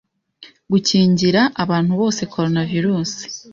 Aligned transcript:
gukingira 0.71 1.41
abantu 1.63 1.91
bose 2.01 2.21
Coronavirus 2.33 3.11